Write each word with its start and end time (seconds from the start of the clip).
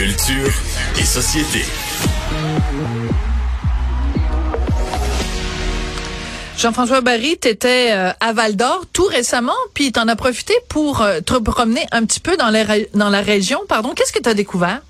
Culture 0.00 0.50
et 0.98 1.04
société. 1.04 1.62
Jean-François 6.56 7.02
Barry, 7.02 7.36
tu 7.38 7.48
étais 7.48 7.88
euh, 7.90 8.10
à 8.18 8.32
Val 8.32 8.56
d'Or 8.56 8.86
tout 8.94 9.04
récemment, 9.04 9.52
puis 9.74 9.92
tu 9.92 10.00
en 10.00 10.08
as 10.08 10.16
profité 10.16 10.54
pour 10.70 11.02
euh, 11.02 11.20
te 11.20 11.34
promener 11.34 11.84
un 11.92 12.06
petit 12.06 12.20
peu 12.20 12.38
dans, 12.38 12.50
dans 12.94 13.10
la 13.10 13.20
région. 13.20 13.60
Pardon, 13.68 13.92
qu'est-ce 13.94 14.14
que 14.14 14.22
tu 14.22 14.28
as 14.30 14.32
découvert? 14.32 14.80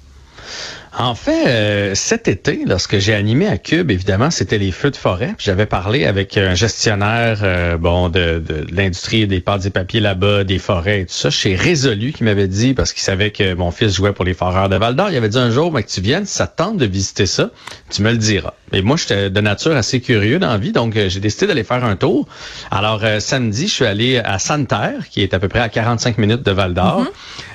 En 0.99 1.15
fait, 1.15 1.47
euh, 1.47 1.95
cet 1.95 2.27
été, 2.27 2.65
lorsque 2.67 2.99
j'ai 2.99 3.15
animé 3.15 3.47
à 3.47 3.59
Cube, 3.59 3.91
évidemment, 3.91 4.31
c'était 4.31 4.59
les 4.59 4.73
feux 4.73 4.91
de 4.91 4.97
forêt. 4.97 5.35
J'avais 5.39 5.67
parlé 5.67 6.05
avec 6.05 6.37
un 6.37 6.55
gestionnaire 6.55 7.41
euh, 7.43 7.77
bon 7.77 8.09
de, 8.09 8.43
de, 8.45 8.67
l'industrie 8.73 9.27
des 9.29 9.41
pâtes 9.41 9.67
et 9.67 9.71
papiers 9.71 10.01
là-bas, 10.01 10.43
des 10.43 10.59
forêts 10.59 11.03
et 11.03 11.07
tout 11.07 11.15
ça, 11.15 11.31
chez 11.31 11.55
Résolu, 11.55 12.13
qui 12.13 12.25
m'avait 12.25 12.49
dit, 12.49 12.75
parce 12.75 12.93
qu'il 12.93 13.03
savait 13.03 13.31
que 13.31 13.55
mon 13.55 13.71
fils 13.71 13.95
jouait 13.95 14.13
pour 14.13 14.25
les 14.25 14.35
foreurs 14.35 14.69
de 14.69 14.77
Val 14.77 14.97
d'Or, 14.97 15.11
il 15.11 15.17
avait 15.17 15.29
dit 15.29 15.39
un 15.39 15.51
jour, 15.51 15.73
mais 15.73 15.85
que 15.85 15.91
tu 15.91 16.01
viennes, 16.01 16.27
ça 16.27 16.49
tente 16.49 16.77
de 16.77 16.87
visiter 16.87 17.27
ça, 17.27 17.51
tu 17.91 18.03
me 18.03 18.11
le 18.11 18.19
diras. 18.19 18.55
Et 18.73 18.83
moi, 18.83 18.97
j'étais 18.97 19.31
de 19.31 19.41
nature 19.41 19.77
assez 19.77 20.01
curieux 20.01 20.39
dans 20.39 20.51
la 20.51 20.59
vie, 20.59 20.73
donc 20.73 20.97
euh, 20.97 21.09
j'ai 21.09 21.21
décidé 21.21 21.47
d'aller 21.47 21.65
faire 21.65 21.85
un 21.85 21.97
tour. 21.97 22.27
Alors, 22.71 23.03
samedi, 23.19 23.67
je 23.67 23.73
suis 23.73 23.85
allé 23.85 24.19
à 24.19 24.39
Santerre, 24.39 25.09
qui 25.11 25.23
est 25.23 25.35
à 25.35 25.39
peu 25.39 25.49
près 25.49 25.61
à 25.61 25.69
45 25.69 26.19
minutes 26.19 26.43
de 26.43 26.53
Val 26.53 26.75
d'Or, 26.75 27.07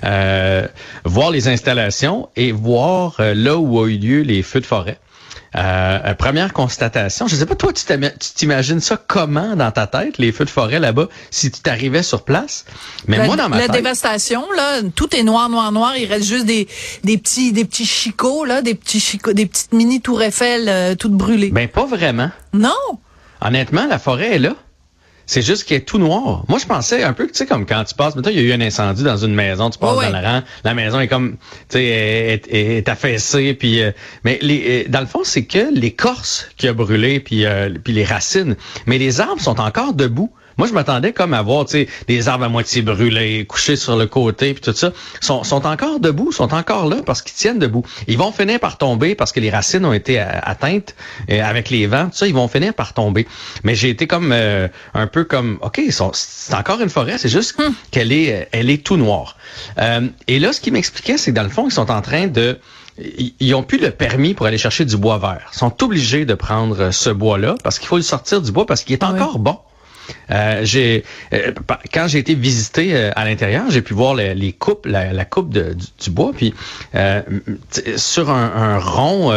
mm-hmm. 0.03 0.67
voir 1.05 1.31
les 1.31 1.47
installations 1.47 2.29
et 2.35 2.51
voir 2.51 3.15
là 3.19 3.57
où 3.57 3.81
a 3.81 3.87
eu 3.87 3.97
lieu 3.97 4.21
les 4.21 4.43
feux 4.43 4.59
de 4.59 4.65
forêt. 4.65 4.97
Euh, 5.57 6.13
première 6.15 6.51
constatation, 6.51 7.27
je 7.27 7.35
sais 7.35 7.45
pas 7.45 7.55
toi, 7.55 7.71
tu 7.71 7.85
t'imagines 8.35 8.81
ça 8.81 8.97
comment 9.07 9.55
dans 9.55 9.71
ta 9.71 9.87
tête, 9.87 10.17
les 10.17 10.31
feux 10.31 10.43
de 10.43 10.49
forêt 10.49 10.79
là-bas, 10.79 11.07
si 11.31 11.49
tu 11.49 11.61
t'arrivais 11.61 12.03
sur 12.03 12.23
place? 12.23 12.65
Mais 13.07 13.25
moi 13.25 13.37
dans 13.37 13.47
ma 13.47 13.59
la 13.59 13.67
dévastation 13.69 14.43
là, 14.51 14.81
tout 14.95 15.15
est 15.15 15.23
noir, 15.23 15.47
noir, 15.49 15.71
noir. 15.71 15.95
Il 15.97 16.07
reste 16.07 16.25
juste 16.25 16.45
des, 16.45 16.67
des 17.03 17.17
petits 17.17 17.53
des 17.53 17.63
petits 17.63 17.85
chicots 17.85 18.43
là, 18.43 18.61
des 18.61 18.75
petits 18.75 18.99
chicots, 18.99 19.33
des 19.33 19.45
petites 19.45 19.73
mini 19.73 20.01
tours 20.01 20.21
Eiffel 20.21 20.67
euh, 20.67 20.95
toutes 20.95 21.13
brûlées. 21.13 21.51
Ben 21.51 21.69
pas 21.69 21.85
vraiment. 21.85 22.31
Non. 22.53 22.71
Honnêtement, 23.41 23.85
la 23.87 23.99
forêt 23.99 24.35
est 24.35 24.39
là. 24.39 24.55
C'est 25.27 25.41
juste 25.41 25.63
qu'il 25.63 25.75
est 25.77 25.81
tout 25.81 25.97
noir. 25.97 26.43
Moi, 26.47 26.59
je 26.59 26.65
pensais 26.65 27.03
un 27.03 27.13
peu, 27.13 27.27
tu 27.27 27.33
sais, 27.33 27.45
comme 27.45 27.65
quand 27.65 27.83
tu 27.83 27.95
passes, 27.95 28.15
maintenant, 28.15 28.31
il 28.31 28.37
y 28.37 28.39
a 28.39 28.43
eu 28.43 28.53
un 28.53 28.61
incendie 28.61 29.03
dans 29.03 29.17
une 29.17 29.33
maison, 29.33 29.69
tu 29.69 29.79
passes 29.79 29.95
dans 29.95 30.19
le 30.19 30.25
rang, 30.25 30.41
la 30.63 30.73
maison 30.73 30.99
est 30.99 31.07
comme, 31.07 31.37
tu 31.69 31.77
sais, 31.77 31.83
est, 31.83 32.47
est, 32.53 32.89
affaissée, 32.89 33.53
puis, 33.53 33.81
euh, 33.81 33.91
mais 34.23 34.37
les, 34.41 34.85
euh, 34.85 34.89
dans 34.89 34.99
le 34.99 35.07
fond, 35.07 35.23
c'est 35.23 35.45
que 35.45 35.73
l'écorce 35.73 36.47
qui 36.57 36.67
a 36.67 36.73
brûlé, 36.73 37.19
puis, 37.19 37.45
euh, 37.45 37.69
puis 37.83 37.93
les 37.93 38.03
racines, 38.03 38.55
mais 38.85 38.97
les 38.97 39.19
arbres 39.21 39.41
sont 39.41 39.59
encore 39.59 39.93
debout. 39.93 40.31
Moi, 40.57 40.67
je 40.67 40.73
m'attendais 40.73 41.11
comme 41.11 41.33
à 41.33 41.41
voir, 41.41 41.65
tu 41.65 41.71
sais, 41.71 41.87
des 42.07 42.27
arbres 42.27 42.45
à 42.45 42.49
moitié 42.49 42.81
brûlés, 42.81 43.45
couchés 43.45 43.75
sur 43.75 43.95
le 43.95 44.07
côté, 44.07 44.53
puis 44.53 44.61
tout 44.61 44.73
ça. 44.73 44.91
Sont, 45.21 45.43
sont 45.43 45.65
encore 45.65 45.99
debout, 45.99 46.31
sont 46.31 46.53
encore 46.53 46.87
là 46.87 46.97
parce 47.05 47.21
qu'ils 47.21 47.35
tiennent 47.35 47.59
debout. 47.59 47.83
Ils 48.07 48.17
vont 48.17 48.31
finir 48.31 48.59
par 48.59 48.77
tomber 48.77 49.15
parce 49.15 49.31
que 49.31 49.39
les 49.39 49.49
racines 49.49 49.85
ont 49.85 49.93
été 49.93 50.19
euh, 50.19 50.25
atteintes 50.43 50.95
euh, 51.29 51.41
avec 51.43 51.69
les 51.69 51.87
vents, 51.87 52.05
tout 52.05 52.17
ça. 52.17 52.27
Ils 52.27 52.33
vont 52.33 52.47
finir 52.47 52.73
par 52.73 52.93
tomber. 52.93 53.27
Mais 53.63 53.75
j'ai 53.75 53.89
été 53.89 54.07
comme 54.07 54.31
euh, 54.31 54.67
un 54.93 55.07
peu 55.07 55.23
comme, 55.23 55.59
ok, 55.61 55.81
c'est 55.89 56.53
encore 56.55 56.81
une 56.81 56.89
forêt, 56.89 57.17
c'est 57.17 57.29
juste 57.29 57.59
hmm. 57.59 57.73
qu'elle 57.91 58.11
est, 58.11 58.47
elle 58.51 58.69
est 58.69 58.83
tout 58.83 58.97
noire. 58.97 59.37
et 60.27 60.39
là, 60.39 60.53
ce 60.53 60.61
qui 60.61 60.71
m'expliquait, 60.71 61.17
c'est 61.17 61.31
que 61.31 61.35
dans 61.35 61.43
le 61.43 61.49
fond, 61.49 61.67
ils 61.67 61.73
sont 61.73 61.91
en 61.91 62.01
train 62.01 62.27
de 62.27 62.59
ils 63.39 63.53
ont 63.55 63.63
plus 63.63 63.77
le 63.77 63.91
permis 63.91 64.33
pour 64.33 64.45
aller 64.45 64.57
chercher 64.57 64.85
du 64.85 64.95
bois 64.95 65.17
vert. 65.17 65.49
Ils 65.53 65.57
sont 65.57 65.83
obligés 65.83 66.25
de 66.25 66.33
prendre 66.33 66.91
ce 66.91 67.09
bois-là 67.09 67.55
parce 67.63 67.77
qu'il 67.77 67.89
faut 67.89 67.97
le 67.97 68.03
sortir 68.03 68.41
du 68.41 68.51
bois 68.51 68.65
parce 68.65 68.83
qu'il 68.83 68.93
est 68.93 69.03
ah 69.03 69.11
encore 69.11 69.39
bon. 69.39 69.57
Euh, 70.31 70.61
j'ai 70.63 71.03
euh, 71.33 71.51
quand 71.93 72.07
j'ai 72.07 72.19
été 72.19 72.35
visité 72.35 72.95
euh, 72.95 73.11
à 73.15 73.25
l'intérieur, 73.25 73.65
j'ai 73.69 73.81
pu 73.81 73.93
voir 73.93 74.15
les, 74.15 74.53
coupes, 74.53 74.85
la, 74.85 75.25
coupe 75.25 75.49
du, 75.49 76.09
bois, 76.09 76.31
puis 76.35 76.53
sur 77.95 78.29
un, 78.29 78.79
rond 78.79 79.31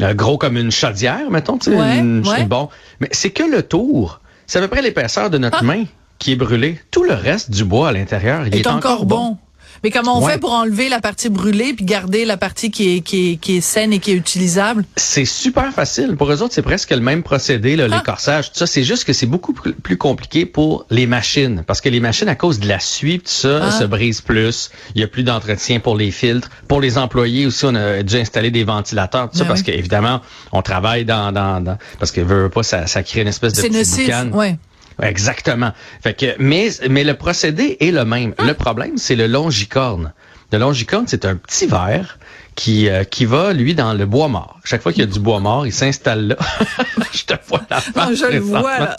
gros 0.00 0.38
comme 0.38 0.56
une 0.56 0.70
chaudière, 0.70 1.30
mettons, 1.30 1.58
tu 1.58 1.72
sais, 1.72 2.44
bon, 2.44 2.68
mais 3.00 3.08
c'est 3.12 3.30
que 3.30 3.42
le 3.42 3.62
tour. 3.62 4.20
C'est 4.46 4.58
à 4.58 4.62
peu 4.62 4.68
près 4.68 4.80
l'épaisseur 4.80 5.28
de 5.28 5.36
notre 5.36 5.58
ah. 5.60 5.64
main 5.64 5.84
qui 6.18 6.32
est 6.32 6.36
brûlée. 6.36 6.80
Tout 6.90 7.04
le 7.04 7.12
reste 7.12 7.50
du 7.50 7.64
bois 7.64 7.90
à 7.90 7.92
l'intérieur, 7.92 8.46
il 8.46 8.56
est, 8.56 8.66
encore, 8.66 9.04
bon. 9.04 9.36
Mais 9.84 9.90
comment 9.90 10.18
on 10.18 10.26
fait 10.26 10.38
pour 10.38 10.52
enlever 10.52 10.88
la 10.88 11.00
partie 11.00 11.28
brûlée 11.28 11.72
puis 11.74 11.84
garder 11.84 12.24
la 12.24 12.36
partie 12.36 12.70
qui 12.70 12.96
est, 12.96 13.00
qui 13.00 13.32
est, 13.32 13.36
qui 13.36 13.56
est 13.58 13.60
saine 13.60 13.92
et 13.92 13.98
qui 13.98 14.12
est 14.12 14.14
utilisable? 14.14 14.84
C'est 14.96 15.24
super 15.24 15.72
facile. 15.72 16.16
Pour 16.16 16.30
eux 16.30 16.42
autres, 16.42 16.54
c'est 16.54 16.62
presque 16.62 16.90
le 16.90 17.00
même 17.00 17.22
procédé, 17.22 17.76
là, 17.76 17.86
ah. 17.90 18.02
tout 18.04 18.14
ça. 18.18 18.42
C'est 18.66 18.84
juste 18.84 19.04
que 19.04 19.12
c'est 19.12 19.26
beaucoup 19.26 19.52
plus 19.52 19.96
compliqué 19.96 20.46
pour 20.46 20.86
les 20.90 21.06
machines. 21.06 21.64
Parce 21.66 21.80
que 21.80 21.88
les 21.88 22.00
machines, 22.00 22.28
à 22.28 22.34
cause 22.34 22.60
de 22.60 22.68
la 22.68 22.80
suie, 22.80 23.18
tout 23.18 23.26
ça, 23.26 23.60
ah. 23.62 23.70
se 23.70 23.84
brisent 23.84 24.20
plus. 24.20 24.70
Il 24.94 25.00
y 25.00 25.04
a 25.04 25.08
plus 25.08 25.22
d'entretien 25.22 25.80
pour 25.80 25.96
les 25.96 26.10
filtres. 26.10 26.50
Pour 26.66 26.80
les 26.80 26.98
employés 26.98 27.46
aussi, 27.46 27.64
on 27.64 27.74
a 27.74 28.02
dû 28.02 28.16
installer 28.16 28.50
des 28.50 28.64
ventilateurs, 28.64 29.30
tout 29.30 29.38
ça, 29.38 29.44
ben 29.44 29.48
parce 29.48 29.62
qu'évidemment, 29.62 30.20
on 30.52 30.62
travaille 30.62 31.04
dans, 31.04 31.32
dans, 31.32 31.60
dans, 31.60 31.78
parce 31.98 32.12
que 32.12 32.20
veut 32.20 32.48
pas, 32.48 32.62
ça, 32.62 32.86
ça 32.86 33.02
crée 33.02 33.22
une 33.22 33.28
espèce 33.28 33.54
de 33.54 33.62
petit 33.62 34.02
boucan. 34.02 34.30
Ouais. 34.32 34.58
Exactement. 35.02 35.72
Fait 36.02 36.14
que, 36.14 36.26
mais, 36.38 36.70
mais 36.88 37.04
le 37.04 37.14
procédé 37.14 37.76
est 37.80 37.90
le 37.90 38.04
même. 38.04 38.34
Le 38.44 38.52
problème, 38.54 38.98
c'est 38.98 39.16
le 39.16 39.26
longicorne. 39.26 40.12
Le 40.52 40.58
longicorne, 40.58 41.04
c'est 41.06 41.24
un 41.24 41.36
petit 41.36 41.66
verre 41.66 42.18
qui, 42.54 42.88
euh, 42.88 43.04
qui 43.04 43.24
va, 43.24 43.52
lui, 43.52 43.74
dans 43.74 43.92
le 43.92 44.06
bois 44.06 44.28
mort. 44.28 44.58
Chaque 44.64 44.82
fois 44.82 44.92
qu'il 44.92 45.02
y 45.02 45.08
a 45.08 45.10
du 45.10 45.20
bois 45.20 45.40
mort, 45.40 45.66
il 45.66 45.72
s'installe 45.72 46.28
là. 46.28 46.36
je 47.12 47.24
te 47.24 47.34
vois 47.46 47.60
la 47.70 47.80
non, 47.94 48.14
Je 48.14 48.32
le 48.32 48.38
vois, 48.40 48.78
là. 48.78 48.96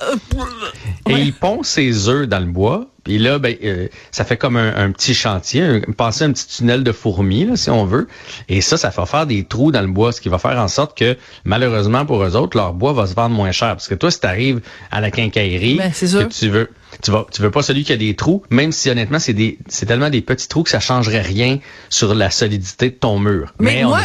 Et 1.10 1.16
il 1.16 1.34
pond 1.34 1.64
ses 1.64 2.08
œufs 2.08 2.28
dans 2.28 2.40
le 2.40 2.46
bois. 2.52 2.88
Puis 3.09 3.18
là, 3.18 3.40
ben, 3.40 3.56
euh, 3.64 3.88
ça 4.12 4.24
fait 4.24 4.38
comme 4.38 4.56
un, 4.56 4.92
petit 4.92 5.16
chantier, 5.16 5.64
un, 5.64 5.80
passer 5.97 6.25
un 6.25 6.31
petit 6.31 6.46
tunnel 6.46 6.84
de 6.84 6.92
fourmis, 6.92 7.44
là, 7.44 7.56
si 7.56 7.72
on 7.72 7.84
veut. 7.84 8.08
Et 8.50 8.62
ça, 8.62 8.78
ça 8.78 8.90
va 8.90 9.08
faire 9.08 9.25
des 9.25 9.46
trous 9.46 9.72
dans 9.72 9.81
le 9.81 9.88
bois, 9.88 10.12
ce 10.12 10.22
qui 10.22 10.30
va 10.30 10.38
faire 10.38 10.59
en 10.59 10.68
sorte 10.68 10.96
que, 10.96 11.18
malheureusement 11.44 12.06
pour 12.06 12.24
eux 12.24 12.36
autres, 12.36 12.56
leur 12.56 12.75
bois 12.75 12.94
va 12.94 13.08
se 13.08 13.16
vendre 13.16 13.34
moins 13.34 13.52
cher. 13.52 13.69
Parce 13.69 13.88
que 13.88 13.96
toi, 13.96 14.12
si 14.12 14.19
tu 14.19 14.28
arrives 14.28 14.62
à 14.92 15.02
la 15.02 15.09
quincaillerie, 15.09 15.78
ben, 15.78 15.92
que 15.92 16.25
tu 16.25 16.50
veux 16.50 16.69
tu 17.02 17.12
vas 17.12 17.25
tu 17.31 17.42
veux 17.42 17.52
pas 17.52 17.62
celui 17.62 17.84
qui 17.84 17.94
a 17.94 17.98
des 17.98 18.16
trous, 18.16 18.44
même 18.50 18.72
si 18.72 18.90
honnêtement 18.90 19.19
c'est 19.19 19.34
des 19.34 19.58
c'est 19.68 19.86
tellement 19.86 20.09
des 20.09 20.22
petits 20.22 20.48
trous 20.48 20.64
que 20.64 20.69
ça 20.69 20.80
changerait 20.80 21.22
rien 21.22 21.59
sur 21.90 22.14
la 22.14 22.30
solidité 22.30 22.90
de 22.90 22.96
ton 22.96 23.19
mur. 23.19 23.53
Mais, 23.59 23.84
moi, 23.84 24.02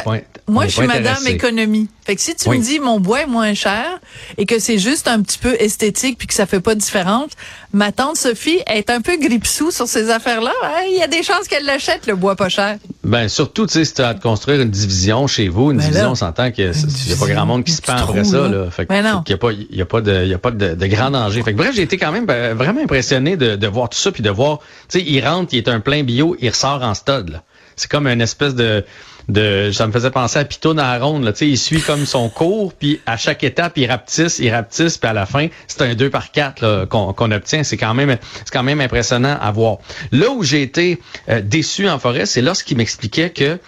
moi 0.46 0.66
je 0.66 0.72
suis 0.72 0.86
madame 0.86 1.26
économie. 1.26 1.88
Fait 2.04 2.16
que 2.16 2.20
si 2.20 2.34
tu 2.34 2.50
me 2.50 2.58
dis 2.58 2.80
mon 2.80 3.00
bois 3.00 3.22
est 3.22 3.26
moins 3.26 3.54
cher 3.54 3.98
et 4.36 4.44
que 4.44 4.58
c'est 4.58 4.78
juste 4.78 5.08
un 5.08 5.22
petit 5.22 5.38
peu 5.38 5.54
esthétique 5.58 6.18
puis 6.18 6.26
que 6.26 6.34
ça 6.34 6.44
fait 6.44 6.60
pas 6.60 6.74
de 6.74 6.80
différence, 6.80 7.30
ma 7.72 7.92
tante 7.92 8.16
Sophie 8.16 8.60
est 8.66 8.90
un 8.90 9.00
peu 9.00 9.16
grippe-sous 9.16 9.70
sur 9.70 9.88
ces 9.88 10.10
affaires-là. 10.10 10.52
Il 10.90 10.98
y 10.98 11.02
a 11.02 11.06
des 11.06 11.22
chances 11.22 11.48
qu'elle 11.48 11.64
l'achète 11.64 12.06
le 12.06 12.14
bois 12.14 12.36
pas 12.36 12.50
cher. 12.50 12.76
Ben 13.04 13.28
surtout 13.28 13.66
tu 13.66 13.72
sais 13.72 13.84
si 13.86 13.94
tu 13.94 14.02
as 14.02 14.08
à 14.08 14.14
construire 14.14 14.60
une 14.60 14.70
division 14.70 15.26
chez 15.26 15.48
vous, 15.48 15.70
une 15.70 15.78
ben 15.78 15.84
division 15.84 16.10
on 16.10 16.14
s'entend 16.14 16.50
qu'il 16.50 16.66
y 16.66 17.12
a 17.12 17.16
pas 17.16 17.26
grand 17.26 17.46
monde 17.46 17.64
qui 17.64 17.72
se 17.72 17.80
pend 17.80 17.96
après 17.96 18.24
ça 18.24 18.48
là. 18.48 18.70
Fait 18.70 18.86
ben 18.86 19.22
qu'il 19.24 19.32
y 19.32 19.34
a 19.34 19.38
pas 19.38 19.52
il 19.52 19.76
y 19.76 19.82
a 19.82 19.86
pas 19.86 20.00
de 20.02 20.24
il 20.24 20.28
y 20.28 20.34
a 20.34 20.38
pas 20.38 20.50
de, 20.50 20.74
de 20.74 20.86
grand 20.86 21.10
danger. 21.10 21.42
Fait 21.42 21.52
que 21.52 21.58
bref, 21.58 21.74
j'ai 21.74 21.82
été 21.82 21.96
quand 21.96 22.12
même 22.12 22.26
ben, 22.26 22.54
vraiment 22.54 22.82
impressionné 22.82 23.36
de, 23.36 23.56
de 23.56 23.66
voir 23.66 23.88
tout 23.88 23.98
ça 23.98 24.12
puis 24.12 24.22
de 24.22 24.30
voir 24.30 24.58
tu 24.88 24.98
sais 24.98 25.04
il 25.06 25.26
rentre, 25.26 25.54
il 25.54 25.58
est 25.58 25.68
un 25.68 25.80
plein 25.80 26.02
bio, 26.02 26.36
il 26.40 26.50
ressort 26.50 26.82
en 26.82 26.94
stud 26.94 27.40
C'est 27.76 27.90
comme 27.90 28.06
une 28.06 28.20
espèce 28.20 28.54
de 28.54 28.84
de 29.28 29.70
ça 29.72 29.86
me 29.86 29.92
faisait 29.92 30.10
penser 30.10 30.38
à 30.38 30.44
Pito 30.44 30.74
dans 30.74 30.82
la 30.82 30.98
ronde 30.98 31.24
là, 31.24 31.32
tu 31.32 31.38
sais 31.38 31.48
il 31.48 31.58
suit 31.58 31.80
comme 31.80 32.04
son 32.06 32.28
cours 32.28 32.72
puis 32.74 33.00
à 33.06 33.16
chaque 33.16 33.42
étape 33.44 33.72
il 33.76 33.90
rapetisse, 33.90 34.38
il 34.38 34.50
rapetisse 34.50 34.98
puis 34.98 35.08
à 35.08 35.12
la 35.12 35.26
fin 35.26 35.48
c'est 35.66 35.82
un 35.82 35.94
2 35.94 36.10
par 36.10 36.30
4 36.30 36.86
qu'on 36.86 37.30
obtient, 37.30 37.62
c'est 37.62 37.76
quand 37.76 37.94
même 37.94 38.16
c'est 38.44 38.52
quand 38.52 38.62
même 38.62 38.80
impressionnant 38.80 39.36
à 39.40 39.50
voir. 39.50 39.78
Là 40.12 40.30
où 40.30 40.42
j'ai 40.42 40.62
été 40.62 41.00
euh, 41.28 41.40
déçu 41.40 41.88
en 41.88 41.98
forêt, 41.98 42.26
c'est 42.26 42.42
lorsqu'il 42.42 42.76
m'expliquait 42.76 43.30
que 43.30 43.58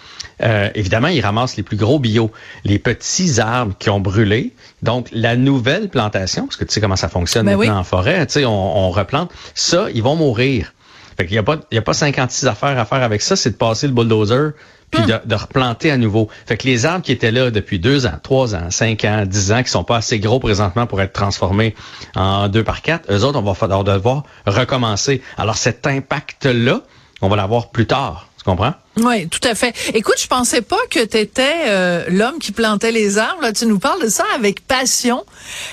euh, 0.43 0.69
évidemment, 0.75 1.07
il 1.07 1.19
ramasse 1.21 1.57
les 1.57 1.63
plus 1.63 1.77
gros 1.77 1.99
bio, 1.99 2.31
les 2.63 2.79
petits 2.79 3.39
arbres 3.39 3.73
qui 3.79 3.89
ont 3.89 3.99
brûlé. 3.99 4.53
Donc, 4.83 5.07
la 5.11 5.35
nouvelle 5.35 5.89
plantation, 5.89 6.45
parce 6.45 6.57
que 6.57 6.65
tu 6.65 6.73
sais 6.73 6.81
comment 6.81 6.95
ça 6.95 7.09
fonctionne 7.09 7.45
ben 7.45 7.57
maintenant 7.57 7.79
en 7.79 7.83
forêt, 7.83 8.25
tu 8.27 8.33
sais, 8.33 8.45
on, 8.45 8.77
on 8.77 8.91
replante, 8.91 9.31
ça, 9.55 9.87
ils 9.93 10.03
vont 10.03 10.15
mourir. 10.15 10.73
Fait 11.17 11.25
qu'il 11.25 11.33
n'y 11.33 11.39
a 11.39 11.43
pas, 11.43 11.57
il 11.71 11.75
y 11.75 11.77
a 11.79 11.81
pas 11.81 11.93
56 11.93 12.45
affaires 12.45 12.77
à 12.77 12.85
faire 12.85 13.01
avec 13.01 13.23
ça, 13.23 13.35
c'est 13.35 13.49
de 13.49 13.55
passer 13.55 13.87
le 13.87 13.93
bulldozer 13.93 14.51
puis 14.91 15.03
de, 15.03 15.35
replanter 15.35 15.91
à 15.91 15.97
nouveau. 15.97 16.29
Fait 16.45 16.57
que 16.57 16.65
les 16.65 16.85
arbres 16.85 17.03
qui 17.03 17.11
étaient 17.11 17.31
là 17.31 17.51
depuis 17.51 17.79
deux 17.79 18.05
ans, 18.05 18.19
trois 18.23 18.55
ans, 18.55 18.69
cinq 18.69 19.03
ans, 19.03 19.25
dix 19.25 19.51
ans, 19.51 19.61
qui 19.63 19.69
sont 19.69 19.83
pas 19.83 19.97
assez 19.97 20.19
gros 20.19 20.39
présentement 20.39 20.87
pour 20.87 21.01
être 21.01 21.13
transformés 21.13 21.75
en 22.15 22.47
deux 22.47 22.63
par 22.63 22.81
quatre, 22.81 23.11
eux 23.11 23.23
autres, 23.23 23.39
on 23.39 23.41
va 23.41 23.83
devoir 23.83 24.23
recommencer. 24.45 25.21
Alors 25.37 25.57
cet 25.57 25.85
impact-là, 25.85 26.81
on 27.21 27.29
va 27.29 27.35
l'avoir 27.35 27.69
plus 27.71 27.85
tard. 27.85 28.27
Tu 28.37 28.43
comprends? 28.43 28.73
Oui, 29.03 29.27
tout 29.27 29.45
à 29.47 29.55
fait. 29.55 29.73
Écoute, 29.93 30.15
je 30.19 30.27
pensais 30.27 30.61
pas 30.61 30.79
que 30.89 31.03
tu 31.05 31.17
étais 31.17 31.53
euh, 31.67 32.05
l'homme 32.09 32.39
qui 32.39 32.51
plantait 32.51 32.91
les 32.91 33.17
arbres. 33.17 33.41
Là, 33.41 33.53
tu 33.53 33.65
nous 33.65 33.79
parles 33.79 34.01
de 34.01 34.09
ça 34.09 34.23
avec 34.35 34.65
passion. 34.65 35.25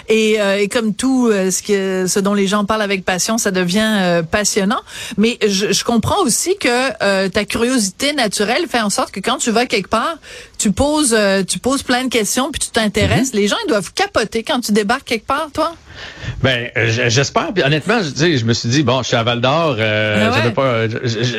Et, 0.09 0.41
euh, 0.41 0.59
et 0.59 0.69
comme 0.69 0.95
tout 0.95 1.29
euh, 1.29 1.51
ce, 1.51 1.63
que, 1.63 2.07
ce 2.07 2.21
dont 2.21 2.35
les 2.35 2.47
gens 2.47 2.65
parlent 2.65 2.83
avec 2.83 3.05
passion, 3.05 3.39
ça 3.39 3.51
devient 3.51 4.23
passionnant. 4.31 4.81
Mais 5.17 5.39
je, 5.47 5.73
je, 5.73 5.85
comprends 5.85 6.23
aussi 6.23 6.57
que 6.59 7.29
ta 7.29 7.45
curiosité 7.45 8.13
naturelle 8.13 8.67
fait 8.69 8.81
en 8.81 8.91
sorte 8.91 9.11
que 9.11 9.21
quand 9.21 9.39
tu 9.39 9.51
vas 9.51 9.67
quelque 9.67 9.89
part, 9.89 10.17
tu 10.59 10.73
poses, 10.73 11.17
tu 11.47 11.59
poses 11.59 11.83
plein 11.83 12.05
de 12.05 12.09
questions 12.09 12.51
puis 12.51 12.61
tu 12.61 12.69
t'intéresses. 12.69 13.33
Mm-hmm. 13.33 13.37
Les 13.37 13.49
gens, 13.49 13.57
ils 13.67 13.69
doivent 13.69 13.93
capoter 13.93 14.43
quand 14.43 14.61
tu 14.61 14.73
débarques 14.73 15.05
quelque 15.05 15.27
part, 15.27 15.49
toi. 15.53 15.75
Ben, 16.43 16.71
j'espère. 16.75 17.53
Puis 17.55 17.63
honnêtement, 17.63 18.01
je, 18.03 18.37
je 18.37 18.45
me 18.45 18.53
suis 18.53 18.69
dit, 18.69 18.83
bon, 18.83 19.03
je 19.03 19.09
suis 19.09 19.17
à 19.17 19.23
Val 19.23 19.41
d'Or, 19.41 19.77
ah 19.81 20.87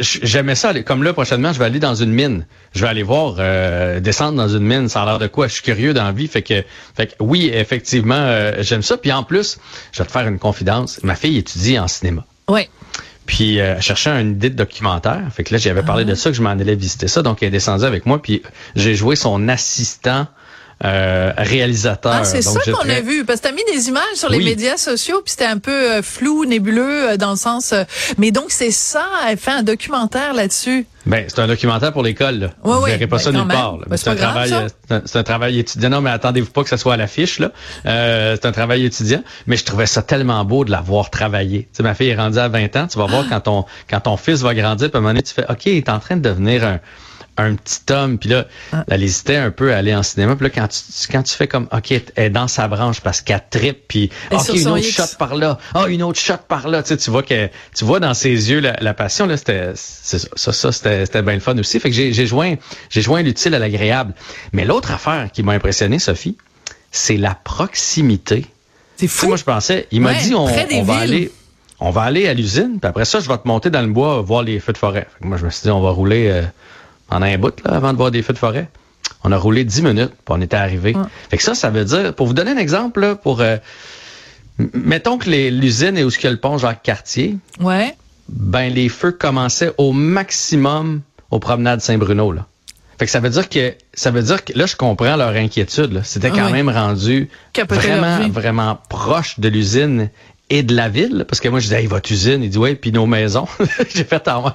j'aimais 0.01 0.55
ça. 0.55 0.73
Comme 0.83 1.03
là, 1.03 1.13
prochainement, 1.13 1.53
je 1.53 1.59
vais 1.59 1.65
aller 1.65 1.74
aller 1.75 1.79
dans 1.79 1.95
une 1.95 2.11
mine. 2.11 2.45
Je 2.73 2.81
vais 2.81 2.87
aller 2.87 3.03
voir 3.03 3.35
euh, 3.39 3.99
descendre 3.99 4.37
dans 4.37 4.47
une 4.47 4.63
mine. 4.63 4.87
Ça 4.87 5.03
a 5.03 5.05
l'air 5.05 5.19
de 5.19 5.27
quoi? 5.27 5.47
Je 5.47 5.53
suis 5.53 5.61
curieux 5.61 5.93
dans 5.93 6.05
la 6.05 6.11
vie. 6.13 6.27
Fait 6.27 6.41
que, 6.41 6.63
fait 6.95 7.07
que 7.07 7.13
oui, 7.19 7.51
effectivement, 7.53 8.15
euh, 8.15 8.53
j'aime 8.59 8.81
ça. 8.81 8.97
Puis 8.97 9.11
en 9.11 9.23
plus, 9.23 9.59
je 9.91 9.99
vais 10.01 10.05
te 10.07 10.11
faire 10.11 10.27
une 10.27 10.39
confidence. 10.39 11.03
Ma 11.03 11.15
fille 11.15 11.37
étudie 11.37 11.77
en 11.77 11.87
cinéma. 11.87 12.25
Oui. 12.47 12.69
Puis 13.25 13.59
euh, 13.59 13.75
elle 13.75 13.81
cherchait 13.81 14.09
un 14.09 14.29
idée 14.29 14.49
de 14.49 14.55
documentaire. 14.55 15.21
Fait 15.33 15.43
que 15.43 15.53
là, 15.53 15.57
j'avais 15.57 15.83
parlé 15.83 16.05
de 16.05 16.15
ça, 16.15 16.29
que 16.29 16.35
je 16.35 16.41
m'en 16.41 16.51
allais 16.51 16.75
visiter 16.75 17.07
ça. 17.07 17.21
Donc, 17.21 17.41
elle 17.41 17.49
est 17.49 17.51
descendue 17.51 17.85
avec 17.85 18.05
moi. 18.05 18.21
Puis 18.21 18.41
j'ai 18.75 18.95
joué 18.95 19.15
son 19.15 19.49
assistant 19.49 20.27
euh, 20.83 21.31
réalisateur. 21.37 22.11
Ah, 22.13 22.23
c'est 22.25 22.41
ça 22.41 22.59
qu'on 22.71 22.89
a 22.89 22.99
vu. 22.99 23.23
Parce 23.25 23.39
que 23.39 23.47
t'as 23.47 23.53
mis 23.53 23.63
des 23.73 23.87
images 23.87 24.03
sur 24.15 24.29
les 24.29 24.37
Oui. 24.39 24.43
médias 24.45 24.77
sociaux, 24.77 25.21
puis 25.23 25.31
c'était 25.31 25.45
un 25.45 25.57
peu 25.57 25.71
euh, 25.71 26.01
flou, 26.01 26.45
nébuleux 26.45 27.11
euh, 27.11 27.17
dans 27.17 27.31
le 27.31 27.37
sens. 27.37 27.71
euh, 27.71 27.83
mais 28.17 28.31
donc 28.31 28.45
c'est 28.49 28.71
ça, 28.71 29.05
elle 29.27 29.37
fait 29.37 29.51
un 29.51 29.63
documentaire 29.63 30.33
là-dessus. 30.33 30.85
Ben, 31.05 31.25
c'est 31.27 31.39
un 31.39 31.47
documentaire 31.47 31.93
pour 31.93 32.01
l'école. 32.03 32.39
là. 32.39 32.45
Ouais, 32.47 32.51
Vous 32.73 32.81
ouais, 32.81 32.91
verrez 32.91 33.07
pas 33.07 33.17
ben, 33.17 33.23
ça 33.23 33.31
nulle 33.31 33.47
part. 33.47 33.77
Ben, 33.87 33.95
c'est 33.95 34.09
un 34.09 34.15
grave, 34.15 34.49
travail, 34.49 34.67
c'est 35.05 35.17
un- 35.17 35.23
travail 35.23 35.59
étudiant. 35.59 35.89
Non, 35.91 36.01
mais 36.01 36.09
attendez-vous 36.09 36.49
pas 36.49 36.63
que 36.63 36.69
ça 36.69 36.77
soit 36.77 36.95
à 36.95 36.97
l'affiche 36.97 37.39
là. 37.39 37.51
Euh, 37.85 38.35
c'est 38.35 38.47
un 38.47 38.51
travail 38.51 38.83
étudiant. 38.85 39.23
Mais 39.47 39.55
je 39.55 39.63
trouvais 39.65 39.85
ça 39.85 40.01
tellement 40.01 40.43
beau 40.45 40.65
de 40.65 40.71
la 40.71 40.81
voir 40.81 41.09
travailler. 41.11 41.63
Tu 41.71 41.77
sais, 41.77 41.83
ma 41.83 41.93
fille 41.93 42.09
est 42.09 42.15
rendue 42.15 42.39
à 42.39 42.47
20 42.47 42.75
ans. 42.75 42.87
Tu 42.87 42.97
vas 42.97 43.05
Ah. 43.07 43.11
voir 43.11 43.25
quand 43.29 43.39
ton 43.41 43.65
quand 43.89 43.99
ton 44.01 44.17
fils 44.17 44.41
va 44.41 44.53
grandir, 44.55 44.89
puis 44.89 44.95
à 44.95 44.97
un 44.97 45.01
moment 45.01 45.11
donné, 45.13 45.21
tu 45.23 45.33
fais, 45.33 45.45
ok, 45.47 45.65
il 45.67 45.77
est 45.77 45.89
en 45.89 45.99
train 45.99 46.15
de 46.17 46.21
devenir 46.27 46.65
un 46.65 46.79
un 47.37 47.55
petit 47.55 47.81
homme, 47.91 48.17
puis 48.17 48.29
là, 48.29 48.45
Ah. 48.71 48.83
elle 48.87 49.03
hésitait 49.03 49.35
un 49.35 49.51
peu 49.51 49.73
à 49.73 49.77
aller 49.77 49.93
en 49.95 50.03
cinéma. 50.03 50.35
Puis 50.35 50.45
là, 50.45 50.49
quand 50.49 50.67
tu, 50.67 50.79
quand 51.11 51.23
tu 51.23 51.33
fais 51.35 51.47
comme, 51.47 51.67
OK, 51.71 51.91
elle 51.91 52.03
est 52.15 52.29
dans 52.29 52.47
sa 52.47 52.67
branche 52.67 53.01
parce 53.01 53.21
qu'elle 53.21 53.43
trippe, 53.49 53.87
puis 53.87 54.09
OK, 54.31 54.49
une 54.55 54.67
autre 54.69 54.77
X. 54.79 54.95
shot 54.95 55.17
par 55.19 55.35
là, 55.35 55.57
ah, 55.73 55.87
une 55.87 56.03
autre 56.03 56.19
shot 56.19 56.33
par 56.47 56.67
là. 56.67 56.81
Tu 56.83 56.89
sais, 56.89 56.97
tu 56.97 57.09
vois 57.11 57.23
que 57.23 57.49
tu 57.75 57.83
vois 57.85 57.99
dans 57.99 58.13
ses 58.13 58.29
yeux 58.51 58.59
la, 58.59 58.77
la 58.81 58.93
passion 58.93 59.25
là, 59.27 59.35
c'était 59.37 59.71
c'est 59.75 60.19
ça, 60.35 60.53
ça, 60.53 60.71
c'était 60.71 61.05
c'était 61.05 61.21
bien 61.21 61.33
le 61.33 61.39
fun 61.39 61.57
aussi. 61.57 61.79
Fait 61.79 61.89
que 61.89 61.95
j'ai 61.95 62.13
j'ai 62.13 62.25
joint 62.25 62.55
j'ai 62.89 63.01
joint 63.01 63.21
l'utile 63.21 63.53
à 63.55 63.59
l'agréable. 63.59 64.13
Mais 64.53 64.63
l'autre 64.65 64.91
affaire 64.91 65.29
qui 65.33 65.43
m'a 65.43 65.51
impressionné, 65.53 65.99
Sophie, 65.99 66.37
c'est 66.91 67.17
la 67.17 67.35
proximité. 67.43 68.45
C'est 68.97 69.07
Tu 69.07 69.11
sais, 69.11 69.19
fou. 69.19 69.27
moi 69.27 69.35
je 69.37 69.43
pensais, 69.43 69.87
il 69.91 69.99
m'a 70.01 70.11
Ouais, 70.13 70.21
dit 70.23 70.33
on, 70.35 70.45
on 70.45 70.83
va 70.83 70.95
aller 70.97 71.31
on 71.81 71.89
va 71.91 72.03
aller 72.03 72.29
à 72.29 72.33
l'usine, 72.33 72.77
puis 72.79 72.87
après 72.87 73.03
ça 73.03 73.19
je 73.19 73.27
vais 73.27 73.37
te 73.37 73.45
monter 73.45 73.69
dans 73.69 73.81
le 73.81 73.89
bois 73.89 74.21
voir 74.21 74.43
les 74.43 74.61
feux 74.61 74.71
de 74.71 74.77
forêt. 74.77 75.07
Moi 75.19 75.35
je 75.37 75.43
me 75.45 75.49
suis 75.49 75.63
dit 75.63 75.69
on 75.69 75.81
va 75.81 75.89
rouler 75.89 76.29
euh, 76.29 76.43
en 77.09 77.21
un 77.21 77.37
bout 77.37 77.53
là 77.63 77.75
avant 77.75 77.91
de 77.93 77.97
voir 77.97 78.11
des 78.11 78.21
feux 78.21 78.33
de 78.33 78.37
forêt. 78.37 78.69
On 79.23 79.31
a 79.31 79.37
roulé 79.37 79.63
10 79.63 79.81
minutes, 79.83 80.09
puis 80.11 80.29
on 80.29 80.41
était 80.41 80.55
arrivé. 80.57 80.95
Fait 81.29 81.37
que 81.37 81.43
ça, 81.43 81.55
ça 81.55 81.69
veut 81.69 81.85
dire, 81.85 82.13
pour 82.13 82.27
vous 82.27 82.33
donner 82.33 82.51
un 82.51 82.57
exemple, 82.57 82.99
là, 83.01 83.15
pour 83.15 83.41
euh, 83.41 83.57
mettons 84.73 85.17
que 85.17 85.29
les- 85.29 85.51
l'usine 85.51 85.97
est 85.97 86.03
où 86.03 86.09
ce 86.09 86.17
qu'il 86.17 86.25
y 86.25 86.27
a 86.27 86.31
le 86.31 86.39
pont 86.39 86.57
Jacques 86.57 86.83
Cartier, 86.83 87.37
Ouais. 87.59 87.95
ben 88.29 88.71
les 88.73 88.89
feux 88.89 89.11
commençaient 89.11 89.73
au 89.77 89.91
maximum 89.91 91.01
aux 91.31 91.39
promenades 91.39 91.81
Saint-Bruno 91.81 92.31
là. 92.31 92.45
Fait 92.97 93.05
que 93.05 93.11
ça 93.11 93.19
veut 93.19 93.29
dire 93.29 93.49
que 93.49 93.73
ça 93.93 94.09
veut 94.11 94.21
dire 94.23 94.45
que 94.45 94.53
là 94.57 94.65
je 94.65 94.75
comprends 94.77 95.17
leur 95.17 95.31
inquiétude. 95.35 96.01
C'était 96.03 96.29
Ah 96.31 96.35
quand 96.37 96.45
oui. 96.47 96.53
même 96.53 96.69
rendu 96.69 97.29
vraiment 97.69 98.29
vraiment 98.29 98.79
proche 98.89 99.39
de 99.39 99.49
l'usine 99.49 100.09
et 100.49 100.63
de 100.63 100.75
la 100.75 100.89
ville 100.89 101.25
parce 101.27 101.39
que 101.39 101.49
moi 101.49 101.59
je 101.59 101.65
disais 101.65 101.81
hey, 101.81 101.87
votre 101.87 102.11
usine, 102.11 102.43
il 102.43 102.49
dit 102.49 102.57
ouais 102.57 102.75
puis 102.75 102.91
nos 102.91 103.05
maisons. 103.05 103.47
J'ai 103.95 104.03
fait 104.03 104.23
ah 104.27 104.39
ouais. 104.41 104.51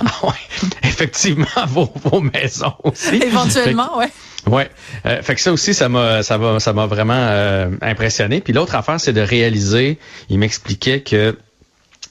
Ah 0.00 0.26
ouais. 0.26 0.68
Effectivement 0.84 1.46
vos, 1.68 1.92
vos 2.04 2.20
maisons 2.20 2.74
aussi. 2.82 3.16
Éventuellement, 3.16 3.98
ouais. 3.98 4.08
Ouais, 4.46 4.68
euh, 5.06 5.22
fait 5.22 5.34
que 5.34 5.40
ça 5.40 5.52
aussi, 5.52 5.72
ça 5.72 5.88
m'a, 5.88 6.22
ça 6.22 6.36
m'a, 6.36 6.60
ça 6.60 6.72
m'a 6.74 6.86
vraiment 6.86 7.14
euh, 7.16 7.70
impressionné. 7.80 8.42
Puis 8.42 8.52
l'autre 8.52 8.74
affaire, 8.74 9.00
c'est 9.00 9.14
de 9.14 9.22
réaliser. 9.22 9.98
Il 10.28 10.38
m'expliquait 10.38 11.00
que 11.00 11.38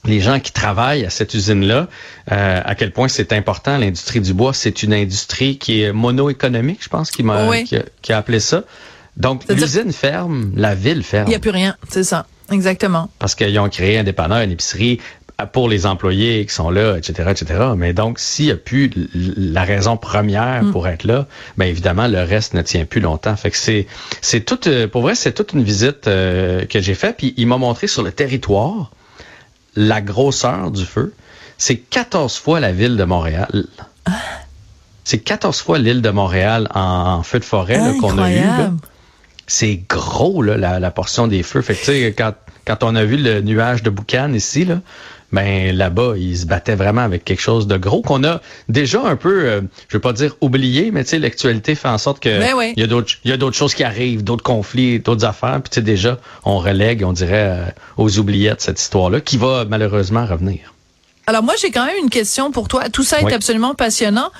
les 0.04 0.20
gens 0.20 0.40
qui 0.40 0.52
travaillent 0.52 1.06
à 1.06 1.10
cette 1.10 1.32
usine-là, 1.34 1.86
euh, 2.32 2.60
à 2.64 2.74
quel 2.74 2.92
point 2.92 3.06
c'est 3.08 3.32
important 3.32 3.78
l'industrie 3.78 4.20
du 4.20 4.34
bois. 4.34 4.52
C'est 4.52 4.82
une 4.82 4.92
industrie 4.92 5.58
qui 5.58 5.82
est 5.82 5.92
mono-économique, 5.92 6.80
je 6.82 6.88
pense, 6.88 7.10
qui 7.10 7.22
m'a, 7.22 7.46
Oui. 7.48 7.64
qui, 7.64 7.76
a, 7.76 7.84
qui 8.02 8.12
a 8.12 8.18
appelé 8.18 8.40
ça. 8.40 8.64
Donc 9.16 9.42
l'usine 9.48 9.92
ferme, 9.92 10.52
la 10.56 10.74
ville 10.74 11.04
ferme, 11.04 11.26
Il 11.28 11.30
n'y 11.30 11.36
a 11.36 11.40
plus 11.40 11.50
rien, 11.50 11.76
c'est 11.88 12.02
ça. 12.02 12.26
Exactement. 12.50 13.08
parce 13.18 13.34
qu'ils 13.34 13.58
ont 13.58 13.68
créé 13.68 13.98
un 13.98 14.04
dépanneur, 14.04 14.40
une 14.40 14.50
épicerie 14.52 15.00
pour 15.52 15.68
les 15.68 15.84
employés 15.84 16.46
qui 16.46 16.54
sont 16.54 16.70
là, 16.70 16.96
etc., 16.96 17.28
etc. 17.32 17.60
Mais 17.76 17.92
donc, 17.92 18.20
s'il 18.20 18.46
n'y 18.46 18.50
a 18.52 18.56
plus 18.56 18.90
la 19.14 19.64
raison 19.64 19.96
première 19.96 20.62
Mm. 20.62 20.70
pour 20.70 20.86
être 20.86 21.02
là, 21.04 21.26
ben 21.56 21.64
évidemment, 21.66 22.06
le 22.06 22.22
reste 22.22 22.54
ne 22.54 22.62
tient 22.62 22.84
plus 22.84 23.00
longtemps. 23.00 23.34
Fait 23.34 23.50
que 23.50 23.56
c'est, 23.56 23.88
c'est 24.20 24.42
toute, 24.42 24.68
euh, 24.68 24.86
pour 24.86 25.02
vrai, 25.02 25.16
c'est 25.16 25.32
toute 25.32 25.52
une 25.52 25.64
visite 25.64 26.06
euh, 26.06 26.64
que 26.66 26.80
j'ai 26.80 26.94
faite. 26.94 27.16
Puis 27.18 27.34
il 27.36 27.48
m'a 27.48 27.56
montré 27.56 27.88
sur 27.88 28.02
le 28.04 28.12
territoire 28.12 28.92
la 29.74 30.00
grosseur 30.00 30.70
du 30.70 30.84
feu. 30.84 31.12
C'est 31.58 31.76
14 31.78 32.36
fois 32.36 32.60
la 32.60 32.70
ville 32.70 32.96
de 32.96 33.04
Montréal. 33.04 33.64
C'est 35.02 35.18
14 35.18 35.60
fois 35.60 35.78
l'île 35.78 36.00
de 36.00 36.10
Montréal 36.10 36.68
en, 36.74 36.80
en 36.80 37.22
feu 37.24 37.40
de 37.40 37.44
forêt 37.44 37.80
qu'on 38.00 38.18
a 38.18 38.30
eu. 38.30 38.36
là. 38.40 38.70
C'est 39.46 39.80
gros 39.88 40.42
là, 40.42 40.56
la, 40.56 40.80
la 40.80 40.90
portion 40.90 41.26
des 41.26 41.42
feux. 41.42 41.62
Fait 41.62 41.74
que 41.74 41.80
tu 41.80 41.84
sais, 41.86 42.14
quand, 42.16 42.32
quand 42.66 42.82
on 42.82 42.94
a 42.94 43.04
vu 43.04 43.16
le 43.16 43.40
nuage 43.40 43.82
de 43.82 43.90
boucan 43.90 44.32
ici, 44.32 44.64
là, 44.64 44.80
ben 45.32 45.76
là-bas, 45.76 46.14
ils 46.16 46.38
se 46.38 46.46
battaient 46.46 46.76
vraiment 46.76 47.00
avec 47.00 47.24
quelque 47.24 47.40
chose 47.42 47.66
de 47.66 47.76
gros 47.76 48.02
qu'on 48.02 48.22
a 48.22 48.40
déjà 48.68 49.02
un 49.02 49.16
peu, 49.16 49.46
euh, 49.46 49.60
je 49.88 49.96
veux 49.96 50.00
pas 50.00 50.12
dire 50.12 50.36
oublié, 50.40 50.92
mais 50.92 51.02
tu 51.02 51.10
sais, 51.10 51.18
l'actualité 51.18 51.74
fait 51.74 51.88
en 51.88 51.98
sorte 51.98 52.20
que 52.20 52.38
Ben 52.38 52.54
oui. 52.56 52.72
il 52.76 52.80
y 52.80 52.84
a 52.84 52.86
d'autres, 52.86 53.14
il 53.24 53.30
y 53.30 53.34
a 53.34 53.36
d'autres 53.36 53.56
choses 53.56 53.74
qui 53.74 53.82
arrivent, 53.82 54.22
d'autres 54.22 54.44
conflits, 54.44 55.00
d'autres 55.00 55.24
affaires. 55.24 55.60
Puis 55.60 55.70
tu 55.70 55.74
sais, 55.76 55.82
déjà, 55.82 56.18
on 56.44 56.58
relègue, 56.58 57.02
on 57.04 57.12
dirait, 57.12 57.48
euh, 57.50 57.64
aux 57.96 58.18
oubliettes 58.18 58.60
cette 58.60 58.80
histoire-là, 58.80 59.20
qui 59.20 59.36
va 59.36 59.64
malheureusement 59.68 60.24
revenir. 60.24 60.72
Alors 61.26 61.42
moi, 61.42 61.54
j'ai 61.60 61.70
quand 61.70 61.86
même 61.86 61.96
une 62.02 62.10
question 62.10 62.50
pour 62.50 62.68
toi. 62.68 62.88
Tout 62.90 63.02
ça 63.02 63.20
est 63.20 63.24
Oui. 63.24 63.32
absolument 63.32 63.74
passionnant. 63.74 64.30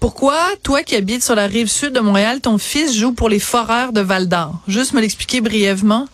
Pourquoi, 0.00 0.36
toi 0.64 0.82
qui 0.82 0.96
habites 0.96 1.22
sur 1.22 1.36
la 1.36 1.46
rive 1.46 1.68
sud 1.68 1.92
de 1.92 2.00
Montréal, 2.00 2.40
ton 2.40 2.58
fils 2.58 2.96
joue 2.96 3.12
pour 3.12 3.28
les 3.28 3.38
Foreurs 3.38 3.92
de 3.92 4.00
Val-d'Or? 4.00 4.54
Juste 4.66 4.92
me 4.94 5.00
l'expliquer 5.00 5.40
brièvement. 5.40 6.08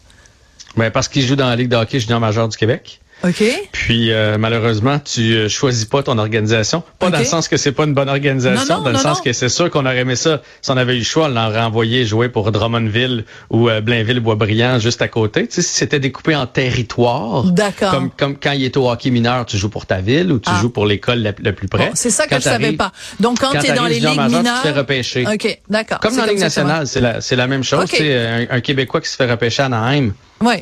Ben, 0.76 0.90
parce 0.90 1.08
qu'il 1.08 1.26
joue 1.26 1.36
dans 1.36 1.48
la 1.48 1.56
Ligue 1.56 1.68
de 1.68 1.76
hockey 1.76 1.98
junior 1.98 2.20
majeur 2.20 2.48
du 2.48 2.56
Québec. 2.56 3.00
OK? 3.24 3.42
Puis 3.72 4.12
euh, 4.12 4.38
malheureusement, 4.38 4.98
tu 5.00 5.34
euh, 5.34 5.48
choisis 5.48 5.84
pas 5.86 6.02
ton 6.02 6.18
organisation. 6.18 6.82
Pas 6.98 7.10
dans 7.10 7.18
le 7.18 7.24
sens 7.24 7.48
que 7.48 7.56
c'est 7.56 7.72
pas 7.72 7.84
une 7.84 7.94
bonne 7.94 8.08
organisation, 8.08 8.74
Non, 8.76 8.78
non, 8.78 8.84
dans 8.84 8.90
le 8.92 8.98
sens 8.98 9.20
que 9.20 9.32
c'est 9.32 9.48
sûr 9.48 9.70
qu'on 9.70 9.84
aurait 9.86 9.98
aimé 9.98 10.14
ça. 10.16 10.40
Si 10.62 10.70
on 10.70 10.76
avait 10.76 10.94
eu 10.94 10.98
le 10.98 11.04
choix, 11.04 11.26
on 11.26 11.28
l'aurait 11.28 11.60
envoyé 11.62 12.06
jouer 12.06 12.28
pour 12.28 12.52
Drummondville 12.52 13.24
ou 13.50 13.68
euh, 13.68 13.80
Blainville-Boisbriand 13.80 14.78
juste 14.78 15.02
à 15.02 15.08
côté. 15.08 15.46
Tu 15.48 15.54
sais, 15.56 15.62
si 15.62 15.74
c'était 15.74 15.98
découpé 16.00 16.36
en 16.36 16.46
territoire, 16.46 17.44
D'accord. 17.44 17.90
comme, 17.90 18.10
comme 18.10 18.36
quand 18.36 18.52
il 18.52 18.64
est 18.64 18.76
au 18.76 18.88
hockey 18.90 19.10
mineur, 19.10 19.46
tu 19.46 19.56
joues 19.58 19.68
pour 19.70 19.86
ta 19.86 20.00
ville 20.00 20.30
ou 20.32 20.38
tu 20.38 20.50
Ah. 20.52 20.58
joues 20.60 20.70
pour 20.70 20.86
l'école 20.86 21.18
la- 21.18 21.32
le 21.42 21.52
plus 21.52 21.68
près. 21.68 21.86
Bon, 21.88 21.92
c'est 21.94 22.10
ça 22.10 22.24
que 22.24 22.30
Quand 22.30 22.36
je 22.36 22.42
savais 22.44 22.72
pas. 22.72 22.92
Donc, 23.20 23.40
quand, 23.40 23.50
quand 23.52 23.60
tu 23.60 23.70
es 23.70 23.74
dans 23.74 23.86
les 23.86 24.00
ligues 24.00 24.08
mineures... 24.20 24.60
tu 24.62 24.68
te 24.68 24.72
fais 24.72 24.78
repêcher. 24.78 25.26
OK, 25.26 25.58
d'accord. 25.68 25.98
Comme 26.00 26.16
dans 26.16 26.24
la 26.24 26.32
Ligue 26.32 26.40
nationale, 26.40 26.86
c'est 26.86 27.00
la, 27.00 27.18
la 27.30 27.46
même 27.46 27.64
chose. 27.64 27.80
Ok. 27.84 27.90
Tu 27.90 27.96
sais, 27.96 28.26
Un, 28.50 28.56
un 28.56 28.60
Québécois 28.60 29.00
qui 29.00 29.08
se 29.08 29.16
fait 29.16 29.30
repêcher 29.30 29.62
à 29.62 29.66
Anaheim, 29.66 30.12
va. 30.40 30.52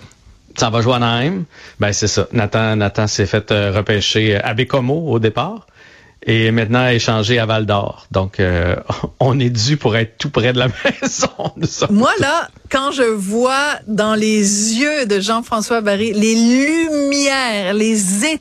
S'en 0.57 0.71
vas 0.71 0.81
jouer 0.81 0.97
ben 1.81 1.93
c'est 1.93 2.07
ça. 2.07 2.27
Nathan, 2.33 2.77
Nathan 2.77 3.07
s'est 3.07 3.27
fait 3.27 3.51
euh, 3.53 3.73
repêcher 3.73 4.37
à 4.37 4.55
Bécomo 4.55 5.11
au 5.11 5.19
départ 5.19 5.67
et 6.27 6.51
maintenant 6.51 6.89
échangé 6.89 7.39
à 7.39 7.47
Val 7.47 7.67
d'Or. 7.67 8.07
Donc 8.11 8.41
euh, 8.41 8.77
on 9.21 9.39
est 9.39 9.51
dû 9.51 9.77
pour 9.77 9.97
être 9.97 10.19
tout 10.19 10.31
près 10.31 10.53
de 10.53 10.59
la 10.59 10.69
maison. 10.85 11.29
Moi, 11.91 12.11
là, 12.21 12.49
quand 12.71 12.91
je 12.91 13.03
vois 13.03 13.79
dans 13.87 14.15
les 14.15 14.75
yeux 14.75 15.07
de 15.07 15.21
Jean-François 15.21 15.81
Barry 15.81 16.13
les 16.13 16.35
lumières, 16.35 17.75
les 17.75 18.25
étoiles 18.25 18.41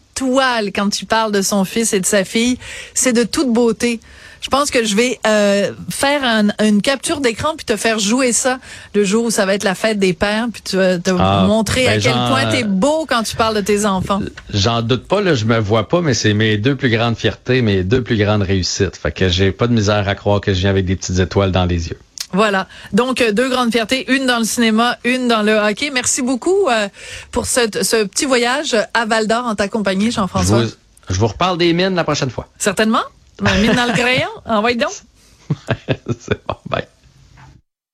quand 0.73 0.89
tu 0.89 1.05
parles 1.05 1.31
de 1.31 1.41
son 1.41 1.65
fils 1.65 1.93
et 1.93 1.99
de 1.99 2.05
sa 2.05 2.23
fille, 2.23 2.57
c'est 2.93 3.13
de 3.13 3.23
toute 3.23 3.51
beauté. 3.51 3.99
Je 4.41 4.49
pense 4.49 4.69
que 4.69 4.85
je 4.85 4.95
vais 4.95 5.19
euh, 5.25 5.71
faire 5.89 6.23
un- 6.23 6.49
une 6.63 6.81
capture 6.83 7.19
d'écran 7.19 7.53
puis 7.57 7.65
te 7.65 7.75
faire 7.75 7.97
jouer 7.97 8.31
ça 8.31 8.59
le 8.93 9.03
jour 9.03 9.25
où 9.25 9.31
ça 9.31 9.45
va 9.47 9.55
être 9.55 9.63
la 9.63 9.73
fête 9.73 9.97
des 9.97 10.13
pères 10.13 10.45
puis 10.53 10.61
tu 10.61 10.75
vas 10.75 10.99
te 10.99 11.09
Ah, 11.17 11.45
montrer 11.47 11.87
à 11.87 11.93
ben, 11.95 12.01
quel 12.01 12.13
point 12.13 12.45
t'es 12.51 12.63
beau 12.63 13.07
quand 13.09 13.23
tu 13.23 13.35
parles 13.35 13.55
de 13.55 13.61
tes 13.61 13.85
enfants. 13.87 14.21
J'en 14.53 14.83
doute 14.83 15.07
pas, 15.07 15.21
là, 15.21 15.33
je 15.33 15.45
me 15.45 15.57
vois 15.57 15.87
pas, 15.87 16.01
mais 16.01 16.13
c'est 16.13 16.33
mes 16.35 16.57
deux 16.57 16.75
plus 16.75 16.89
grandes 16.91 17.17
fiertés, 17.17 17.63
mes 17.63 17.83
deux 17.83 18.03
plus 18.03 18.17
grandes 18.17 18.43
réussites. 18.43 18.97
Fait 18.97 19.11
que 19.11 19.29
j'ai 19.29 19.51
pas 19.51 19.65
de 19.67 19.73
misère 19.73 20.07
à 20.07 20.13
croire 20.13 20.41
que 20.41 20.53
je 20.53 20.59
viens 20.59 20.69
avec 20.69 20.85
des 20.85 20.95
petites 20.95 21.17
étoiles 21.19 21.51
dans 21.51 21.65
les 21.65 21.89
yeux. 21.89 21.97
Voilà. 22.35 22.67
Donc 22.93 23.21
euh, 23.21 23.31
deux 23.31 23.49
grandes 23.49 23.71
fiertés, 23.71 24.05
une 24.11 24.25
dans 24.25 24.37
le 24.39 24.43
cinéma, 24.45 24.97
une 25.03 25.27
dans 25.27 25.41
le 25.41 25.53
hockey. 25.53 25.89
Merci 25.91 26.21
beaucoup 26.21 26.67
euh, 26.69 26.87
pour 27.31 27.45
ce, 27.45 27.61
ce 27.81 28.03
petit 28.03 28.25
voyage 28.25 28.75
à 28.93 29.05
Val 29.05 29.27
d'Or 29.27 29.45
en 29.45 29.55
ta 29.55 29.67
compagnie, 29.67 30.07
Je 30.11 30.15
Jean-François. 30.17 30.63
vous, 30.63 30.69
je 31.09 31.19
vous 31.19 31.27
reparle 31.27 31.57
des 31.57 31.73
mines 31.73 31.95
la 31.95 32.03
prochaine 32.03 32.29
fois. 32.29 32.47
Certainement. 32.57 33.03
Mine 33.41 33.73
dans 33.73 33.85
le 33.85 33.93
crayon. 33.97 34.29
Envoie 34.45 34.73
donc. 34.75 34.91
c'est 35.87 36.45
bon, 36.47 36.55
bye. 36.69 36.85